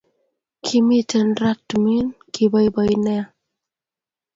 Kimiten 0.65 1.27
raaa 1.41 1.61
tumin 1.67 2.07
kiboiboi 2.33 2.93
nea 3.05 3.23